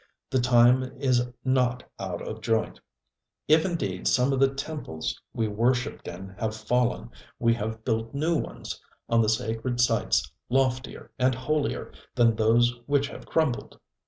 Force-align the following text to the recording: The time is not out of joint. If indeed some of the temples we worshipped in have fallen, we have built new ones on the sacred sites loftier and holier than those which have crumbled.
The 0.31 0.41
time 0.41 0.81
is 0.99 1.27
not 1.45 1.83
out 1.99 2.23
of 2.27 2.41
joint. 2.41 2.79
If 3.47 3.65
indeed 3.65 4.07
some 4.07 4.33
of 4.33 4.39
the 4.39 4.51
temples 4.51 5.21
we 5.31 5.47
worshipped 5.47 6.07
in 6.07 6.29
have 6.39 6.55
fallen, 6.57 7.11
we 7.37 7.53
have 7.53 7.85
built 7.85 8.11
new 8.11 8.35
ones 8.35 8.81
on 9.09 9.21
the 9.21 9.29
sacred 9.29 9.79
sites 9.79 10.31
loftier 10.49 11.11
and 11.19 11.35
holier 11.35 11.91
than 12.15 12.35
those 12.35 12.75
which 12.87 13.09
have 13.09 13.27
crumbled. 13.27 13.79